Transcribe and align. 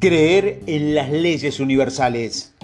Creer 0.00 0.60
en 0.66 0.94
las 0.94 1.10
leyes 1.10 1.60
universales. 1.60 2.54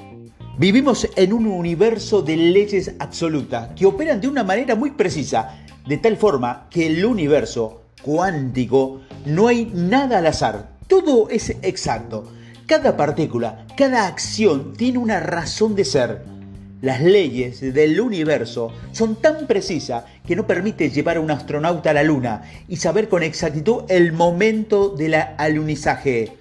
Vivimos 0.58 1.06
en 1.16 1.32
un 1.34 1.46
universo 1.46 2.22
de 2.22 2.36
leyes 2.36 2.94
absolutas 2.98 3.70
que 3.76 3.84
operan 3.84 4.20
de 4.20 4.28
una 4.28 4.42
manera 4.42 4.74
muy 4.74 4.92
precisa, 4.92 5.58
de 5.86 5.98
tal 5.98 6.16
forma 6.16 6.66
que 6.70 6.86
el 6.86 7.04
universo 7.04 7.82
cuántico 8.02 9.02
no 9.26 9.48
hay 9.48 9.70
nada 9.74 10.18
al 10.18 10.26
azar, 10.26 10.76
todo 10.86 11.28
es 11.28 11.50
exacto. 11.62 12.24
Cada 12.66 12.96
partícula, 12.96 13.66
cada 13.76 14.06
acción 14.06 14.72
tiene 14.72 14.98
una 14.98 15.20
razón 15.20 15.74
de 15.74 15.84
ser. 15.84 16.35
Las 16.82 17.00
leyes 17.00 17.60
del 17.60 17.98
universo 18.00 18.70
son 18.92 19.16
tan 19.16 19.46
precisas 19.46 20.04
que 20.26 20.36
no 20.36 20.46
permite 20.46 20.90
llevar 20.90 21.16
a 21.16 21.20
un 21.20 21.30
astronauta 21.30 21.90
a 21.90 21.94
la 21.94 22.02
luna 22.02 22.42
y 22.68 22.76
saber 22.76 23.08
con 23.08 23.22
exactitud 23.22 23.84
el 23.88 24.12
momento 24.12 24.90
del 24.90 25.14
alunizaje. 25.14 26.36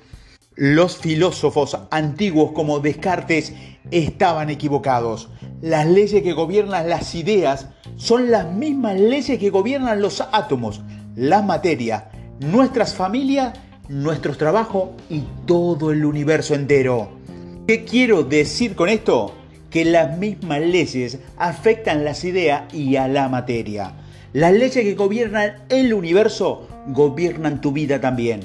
Los 0.56 0.98
filósofos 0.98 1.78
antiguos 1.90 2.52
como 2.52 2.80
Descartes 2.80 3.54
estaban 3.92 4.50
equivocados. 4.50 5.30
Las 5.62 5.88
leyes 5.88 6.22
que 6.22 6.34
gobiernan 6.34 6.90
las 6.90 7.16
ideas 7.16 7.70
son 7.96 8.30
las 8.30 8.52
mismas 8.52 9.00
leyes 9.00 9.40
que 9.40 9.50
gobiernan 9.50 10.02
los 10.02 10.22
átomos, 10.34 10.82
la 11.16 11.44
materia, 11.44 12.10
nuestras 12.42 12.94
familias, 12.94 13.58
nuestros 13.88 14.38
trabajos 14.38 14.90
y 15.10 15.24
todo 15.46 15.92
el 15.92 16.04
universo 16.04 16.56
entero. 16.56 17.10
¿Qué 17.68 17.86
quiero 17.86 18.24
decir 18.24 18.76
con 18.76 18.90
esto? 18.90 19.34
Que 19.76 19.84
las 19.84 20.18
mismas 20.18 20.62
leyes 20.62 21.20
afectan 21.36 22.06
las 22.06 22.24
ideas 22.24 22.74
y 22.74 22.96
a 22.96 23.10
la 23.10 23.28
materia. 23.28 23.92
Las 24.32 24.54
leyes 24.54 24.86
que 24.86 24.94
gobiernan 24.94 25.66
el 25.68 25.94
universo 25.94 26.70
gobiernan 26.88 27.60
tu 27.60 27.74
vida 27.74 28.00
también. 28.00 28.40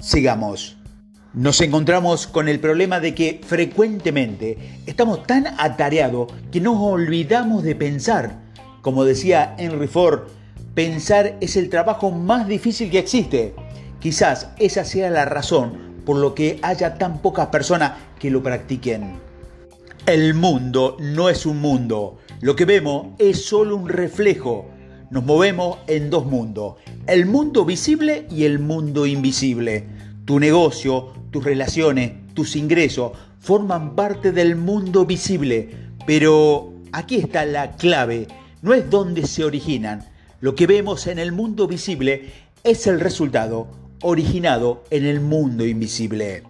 Sigamos. 0.00 0.76
Nos 1.32 1.62
encontramos 1.62 2.26
con 2.26 2.46
el 2.46 2.60
problema 2.60 3.00
de 3.00 3.14
que 3.14 3.40
frecuentemente 3.42 4.58
estamos 4.84 5.26
tan 5.26 5.46
atareados 5.46 6.30
que 6.52 6.60
nos 6.60 6.76
olvidamos 6.76 7.62
de 7.62 7.74
pensar. 7.74 8.34
Como 8.82 9.06
decía 9.06 9.54
Henry 9.56 9.86
Ford, 9.86 10.24
pensar 10.74 11.38
es 11.40 11.56
el 11.56 11.70
trabajo 11.70 12.10
más 12.10 12.48
difícil 12.48 12.90
que 12.90 12.98
existe. 12.98 13.54
Quizás 13.98 14.50
esa 14.58 14.84
sea 14.84 15.08
la 15.08 15.24
razón 15.24 16.02
por 16.04 16.18
lo 16.18 16.34
que 16.34 16.58
haya 16.60 16.98
tan 16.98 17.22
pocas 17.22 17.46
personas 17.46 17.92
que 18.18 18.30
lo 18.30 18.42
practiquen. 18.42 19.24
El 20.06 20.34
mundo 20.34 20.96
no 21.00 21.28
es 21.28 21.46
un 21.46 21.60
mundo. 21.60 22.18
Lo 22.40 22.54
que 22.54 22.64
vemos 22.64 23.08
es 23.18 23.44
solo 23.44 23.74
un 23.74 23.88
reflejo. 23.88 24.66
Nos 25.10 25.24
movemos 25.24 25.78
en 25.88 26.10
dos 26.10 26.26
mundos. 26.26 26.76
El 27.08 27.26
mundo 27.26 27.64
visible 27.64 28.24
y 28.30 28.44
el 28.44 28.60
mundo 28.60 29.04
invisible. 29.06 29.84
Tu 30.24 30.38
negocio, 30.38 31.12
tus 31.32 31.42
relaciones, 31.42 32.12
tus 32.34 32.54
ingresos 32.54 33.18
forman 33.40 33.96
parte 33.96 34.30
del 34.30 34.54
mundo 34.54 35.06
visible, 35.06 35.70
pero 36.06 36.72
aquí 36.92 37.16
está 37.16 37.44
la 37.44 37.72
clave, 37.72 38.28
no 38.62 38.74
es 38.74 38.88
donde 38.88 39.26
se 39.26 39.42
originan. 39.42 40.04
Lo 40.40 40.54
que 40.54 40.68
vemos 40.68 41.08
en 41.08 41.18
el 41.18 41.32
mundo 41.32 41.66
visible 41.66 42.30
es 42.62 42.86
el 42.86 43.00
resultado 43.00 43.66
originado 44.02 44.84
en 44.90 45.04
el 45.04 45.20
mundo 45.20 45.66
invisible. 45.66 46.44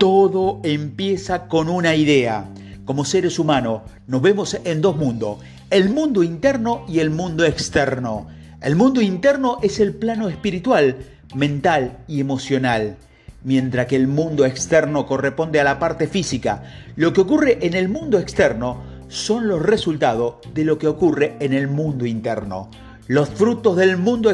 Todo 0.00 0.60
empieza 0.62 1.46
con 1.46 1.68
una 1.68 1.94
idea. 1.94 2.48
Como 2.86 3.04
seres 3.04 3.38
humanos 3.38 3.82
nos 4.06 4.22
vemos 4.22 4.58
en 4.64 4.80
dos 4.80 4.96
mundos, 4.96 5.40
el 5.68 5.90
mundo 5.90 6.22
interno 6.22 6.86
y 6.88 7.00
el 7.00 7.10
mundo 7.10 7.44
externo. 7.44 8.26
El 8.62 8.76
mundo 8.76 9.02
interno 9.02 9.58
es 9.60 9.78
el 9.78 9.92
plano 9.92 10.30
espiritual, 10.30 10.96
mental 11.34 11.98
y 12.08 12.18
emocional 12.18 12.96
mientras 13.42 13.86
que 13.86 13.96
el 13.96 14.06
mundo 14.06 14.46
externo 14.46 15.06
corresponde 15.06 15.60
a 15.60 15.64
la 15.64 15.78
parte 15.78 16.06
física. 16.06 16.62
Lo 16.96 17.12
que 17.12 17.20
ocurre 17.20 17.58
en 17.66 17.74
el 17.74 17.90
mundo 17.90 18.18
externo 18.18 18.82
son 19.08 19.48
los 19.48 19.62
resultados 19.62 20.36
de 20.54 20.64
lo 20.64 20.78
que 20.78 20.88
ocurre 20.88 21.36
en 21.40 21.52
el 21.52 21.68
mundo 21.68 22.06
interno. 22.06 22.70
Los 23.06 23.28
frutos 23.28 23.76
del 23.76 23.98
mundo 23.98 24.30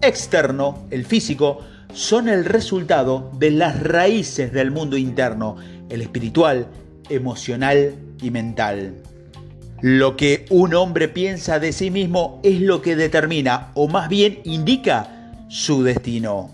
externo, 0.00 0.86
el 0.90 1.04
físico, 1.04 1.60
son 1.92 2.28
el 2.28 2.44
resultado 2.44 3.30
de 3.38 3.50
las 3.50 3.82
raíces 3.82 4.52
del 4.52 4.70
mundo 4.70 4.96
interno, 4.96 5.56
el 5.88 6.02
espiritual, 6.02 6.68
emocional 7.08 7.94
y 8.22 8.30
mental. 8.30 8.94
Lo 9.80 10.16
que 10.16 10.44
un 10.50 10.74
hombre 10.74 11.08
piensa 11.08 11.60
de 11.60 11.72
sí 11.72 11.90
mismo 11.90 12.40
es 12.42 12.60
lo 12.60 12.82
que 12.82 12.96
determina, 12.96 13.70
o 13.74 13.88
más 13.88 14.08
bien 14.08 14.40
indica, 14.44 15.34
su 15.48 15.82
destino. 15.82 16.50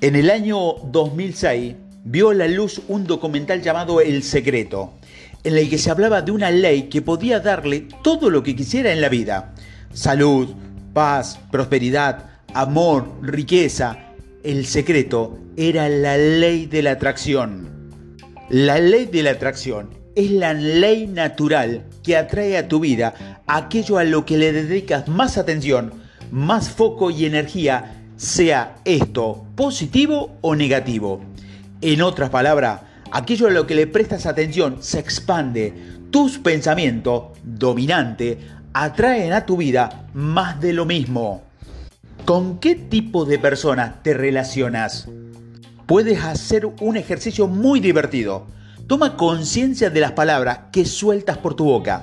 En 0.00 0.14
el 0.14 0.30
año 0.30 0.74
2006 0.92 1.74
vio 2.04 2.30
a 2.30 2.34
la 2.34 2.46
luz 2.46 2.82
un 2.88 3.04
documental 3.04 3.62
llamado 3.62 4.00
El 4.00 4.22
Secreto, 4.22 4.92
en 5.42 5.56
el 5.56 5.70
que 5.70 5.78
se 5.78 5.90
hablaba 5.90 6.22
de 6.22 6.32
una 6.32 6.50
ley 6.50 6.84
que 6.84 7.02
podía 7.02 7.40
darle 7.40 7.88
todo 8.02 8.30
lo 8.30 8.42
que 8.42 8.54
quisiera 8.54 8.92
en 8.92 9.00
la 9.00 9.08
vida. 9.08 9.54
Salud, 9.92 10.54
paz, 10.92 11.40
prosperidad, 11.50 12.30
amor, 12.52 13.08
riqueza. 13.22 14.05
El 14.46 14.64
secreto 14.64 15.40
era 15.56 15.88
la 15.88 16.16
ley 16.16 16.66
de 16.66 16.80
la 16.80 16.92
atracción. 16.92 17.68
La 18.48 18.78
ley 18.78 19.06
de 19.06 19.24
la 19.24 19.32
atracción 19.32 19.90
es 20.14 20.30
la 20.30 20.54
ley 20.54 21.08
natural 21.08 21.84
que 22.04 22.16
atrae 22.16 22.56
a 22.56 22.68
tu 22.68 22.78
vida 22.78 23.42
aquello 23.48 23.98
a 23.98 24.04
lo 24.04 24.24
que 24.24 24.38
le 24.38 24.52
dedicas 24.52 25.08
más 25.08 25.36
atención, 25.36 25.94
más 26.30 26.70
foco 26.70 27.10
y 27.10 27.24
energía 27.24 28.04
sea 28.16 28.76
esto 28.84 29.44
positivo 29.56 30.36
o 30.42 30.54
negativo. 30.54 31.20
En 31.80 32.00
otras 32.02 32.30
palabras, 32.30 32.82
aquello 33.10 33.48
a 33.48 33.50
lo 33.50 33.66
que 33.66 33.74
le 33.74 33.88
prestas 33.88 34.26
atención 34.26 34.76
se 34.78 35.00
expande. 35.00 35.74
Tus 36.12 36.38
pensamientos 36.38 37.36
dominantes 37.42 38.36
atraen 38.74 39.32
a 39.32 39.44
tu 39.44 39.56
vida 39.56 40.06
más 40.14 40.60
de 40.60 40.72
lo 40.72 40.84
mismo. 40.84 41.45
¿Con 42.26 42.58
qué 42.58 42.74
tipo 42.74 43.24
de 43.24 43.38
persona 43.38 44.00
te 44.02 44.12
relacionas? 44.12 45.08
Puedes 45.86 46.22
hacer 46.22 46.66
un 46.66 46.98
ejercicio 46.98 47.46
muy 47.46 47.80
divertido. 47.80 48.46
Toma 48.86 49.16
conciencia 49.16 49.88
de 49.88 50.00
las 50.00 50.12
palabras 50.12 50.58
que 50.72 50.84
sueltas 50.84 51.38
por 51.38 51.54
tu 51.54 51.64
boca. 51.64 52.02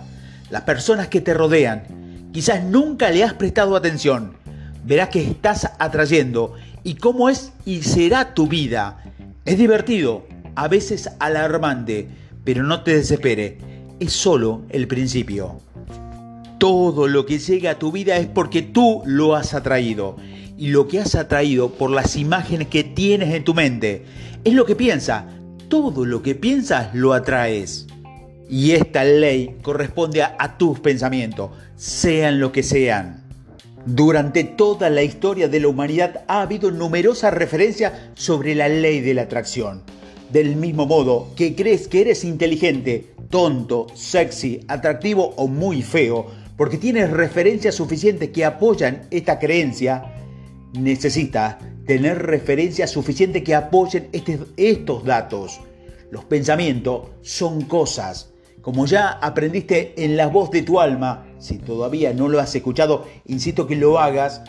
Las 0.49 0.63
personas 0.63 1.09
que 1.09 1.21
te 1.21 1.35
rodean. 1.35 2.31
Quizás 2.33 2.63
nunca 2.63 3.11
le 3.11 3.23
has 3.23 3.33
prestado 3.33 3.75
atención 3.75 4.41
verás 4.85 5.09
que 5.09 5.21
estás 5.21 5.71
atrayendo 5.79 6.53
y 6.83 6.95
cómo 6.95 7.29
es 7.29 7.53
y 7.65 7.81
será 7.83 8.33
tu 8.33 8.47
vida. 8.47 9.03
Es 9.45 9.57
divertido, 9.57 10.25
a 10.55 10.67
veces 10.67 11.09
alarmante, 11.19 12.07
pero 12.43 12.63
no 12.63 12.83
te 12.83 12.95
desespere, 12.95 13.57
es 13.99 14.13
solo 14.13 14.63
el 14.69 14.87
principio. 14.87 15.61
Todo 16.63 17.09
lo 17.09 17.25
que 17.25 17.39
llega 17.39 17.71
a 17.71 17.77
tu 17.77 17.91
vida 17.91 18.15
es 18.15 18.27
porque 18.27 18.61
tú 18.61 19.01
lo 19.05 19.35
has 19.35 19.53
atraído 19.53 20.15
y 20.57 20.67
lo 20.69 20.87
que 20.87 21.01
has 21.01 21.13
atraído 21.13 21.71
por 21.71 21.91
las 21.91 22.15
imágenes 22.15 22.69
que 22.69 22.85
tienes 22.85 23.33
en 23.33 23.43
tu 23.43 23.53
mente. 23.53 24.05
Es 24.45 24.53
lo 24.53 24.65
que 24.65 24.73
piensas, 24.73 25.25
todo 25.67 26.05
lo 26.05 26.23
que 26.23 26.35
piensas 26.35 26.95
lo 26.95 27.11
atraes. 27.11 27.87
Y 28.49 28.71
esta 28.71 29.03
ley 29.03 29.57
corresponde 29.61 30.23
a, 30.23 30.57
tus 30.57 30.79
pensamientos, 30.79 31.51
sean 31.75 32.39
lo 32.39 32.53
que 32.53 32.63
sean. 32.63 33.25
Durante 33.85 34.45
toda 34.45 34.89
la 34.89 35.03
historia 35.03 35.49
de 35.49 35.59
la 35.59 35.67
humanidad 35.67 36.23
ha 36.29 36.43
habido 36.43 36.71
numerosas 36.71 37.33
referencias 37.33 37.91
sobre 38.13 38.55
la 38.55 38.69
ley 38.69 39.01
de 39.01 39.13
la 39.13 39.23
atracción. 39.23 39.83
Del 40.31 40.55
mismo 40.55 40.85
modo 40.85 41.27
que 41.35 41.55
crees 41.55 41.89
que 41.89 41.99
eres 41.99 42.23
inteligente, 42.23 43.13
tonto, 43.29 43.87
sexy, 43.95 44.61
atractivo 44.69 45.33
o 45.35 45.47
muy 45.49 45.81
feo, 45.81 46.27
porque 46.57 46.77
tienes 46.77 47.09
referencias 47.09 47.75
suficientes 47.75 48.29
que 48.29 48.45
apoyan 48.45 49.07
esta 49.11 49.39
creencia, 49.39 50.13
necesitas 50.73 51.57
tener 51.85 52.21
referencias 52.23 52.91
suficientes 52.91 53.43
que 53.43 53.55
apoyen 53.55 54.09
este, 54.11 54.39
estos 54.57 55.03
datos. 55.03 55.59
Los 56.11 56.25
pensamientos 56.25 57.09
son 57.21 57.61
cosas, 57.63 58.33
como 58.61 58.85
ya 58.85 59.09
aprendiste 59.09 59.93
en 59.97 60.15
la 60.15 60.27
voz 60.27 60.51
de 60.51 60.61
tu 60.61 60.79
alma, 60.79 61.25
si 61.39 61.57
todavía 61.57 62.13
no 62.13 62.29
lo 62.29 62.39
has 62.39 62.55
escuchado, 62.55 63.05
insisto 63.25 63.67
que 63.67 63.75
lo 63.75 63.99
hagas, 63.99 64.41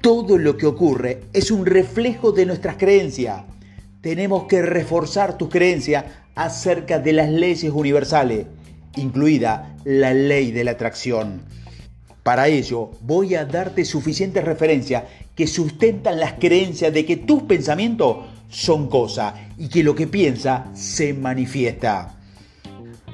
todo 0.00 0.36
lo 0.36 0.56
que 0.56 0.66
ocurre 0.66 1.20
es 1.32 1.52
un 1.52 1.64
reflejo 1.64 2.32
de 2.32 2.46
nuestras 2.46 2.76
creencias. 2.76 3.44
Tenemos 4.00 4.44
que 4.48 4.62
reforzar 4.62 5.38
tus 5.38 5.48
creencias 5.48 6.06
acerca 6.34 6.98
de 6.98 7.12
las 7.12 7.30
leyes 7.30 7.72
universales, 7.72 8.46
incluida 8.96 9.76
la 9.84 10.14
ley 10.14 10.52
de 10.52 10.64
la 10.64 10.72
atracción. 10.72 11.42
Para 12.22 12.48
ello, 12.48 12.90
voy 13.00 13.34
a 13.34 13.44
darte 13.44 13.84
suficientes 13.84 14.44
referencias 14.44 15.04
que 15.34 15.46
sustentan 15.46 16.20
las 16.20 16.34
creencias 16.34 16.92
de 16.92 17.04
que 17.04 17.16
tus 17.16 17.42
pensamientos 17.42 18.18
son 18.48 18.88
cosas 18.88 19.34
y 19.58 19.68
que 19.68 19.82
lo 19.82 19.94
que 19.94 20.06
piensa 20.06 20.70
se 20.74 21.14
manifiesta 21.14 22.18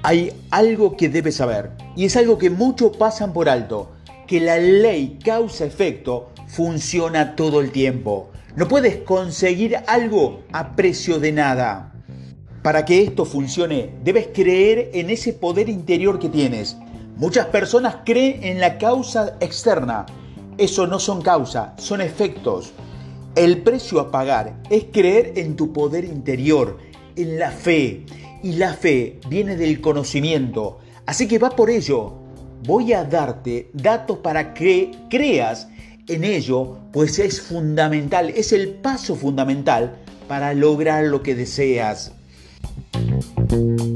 hay 0.03 0.33
algo 0.51 0.97
que 0.97 1.09
debes 1.09 1.37
saber 1.37 1.73
y 1.97 2.05
es 2.05 2.17
algo 2.17 2.39
que 2.39 2.51
muchos 2.51 2.97
pasan 2.97 3.33
por 3.33 3.49
alto. 3.49 3.93
que 4.27 4.41
la 4.41 4.59
ley 4.59 5.19
causa-efecto 5.25 6.33
funciona 6.47 7.35
todo 7.35 7.63
el 7.63 7.71
tiempo. 7.71 8.29
No 8.57 8.69
puedes 8.69 8.99
conseguir 8.99 9.79
algo 9.87 10.43
a 10.53 10.77
precio 10.77 11.19
de 11.19 11.33
nada. 11.33 11.95
Para 12.69 12.85
que 12.85 13.03
esto 13.03 13.25
funcione, 13.25 13.94
debes 14.05 14.29
creer 14.35 14.91
en 14.93 15.09
ese 15.09 15.32
poder 15.32 15.70
interior 15.70 16.19
que 16.19 16.29
tienes. 16.29 16.76
Muchas 17.17 17.47
personas 17.47 18.00
creen 18.05 18.44
en 18.44 18.61
la 18.61 18.76
causa 18.76 19.38
externa. 19.41 20.05
Eso 20.59 20.87
no 20.87 20.99
son 20.99 21.23
causa, 21.23 21.73
son 21.79 22.03
efectos. 22.03 22.75
El 23.35 23.62
precio 23.62 24.00
a 24.00 24.11
pagar 24.11 24.61
es 24.69 24.85
creer 24.93 25.32
en 25.37 25.56
tu 25.56 25.73
poder 25.73 26.05
interior, 26.05 26.76
en 27.17 27.38
la 27.38 27.50
fe. 27.53 28.05
Y 28.43 28.53
la 28.56 28.75
fe 28.75 29.19
viene 29.31 29.56
del 29.56 29.81
conocimiento. 29.81 30.81
Así 31.06 31.26
que 31.26 31.38
va 31.38 31.49
por 31.49 31.70
ello. 31.70 32.19
Voy 32.65 32.93
a 32.93 33.03
darte 33.03 33.70
datos 33.73 34.19
para 34.19 34.53
que 34.53 34.91
creas 35.09 35.69
en 36.06 36.23
ello, 36.23 36.76
pues 36.93 37.19
es 37.19 37.41
fundamental, 37.41 38.29
es 38.29 38.53
el 38.53 38.75
paso 38.75 39.17
fundamental 39.17 39.97
para 40.29 40.53
lograr 40.53 41.05
lo 41.05 41.23
que 41.23 41.35
deseas. 41.35 42.12
Thank 43.49 43.81
you. 43.81 43.88